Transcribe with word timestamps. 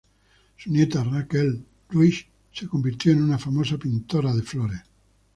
Su 0.57 0.71
nieta 0.71 1.03
Rachel 1.03 1.63
Ruysch 1.91 2.27
se 2.51 2.65
convirtió 2.67 3.11
en 3.11 3.21
una 3.21 3.37
famosa 3.37 3.77
pintora 3.77 4.33
de 4.33 4.41
flores. 4.41 4.81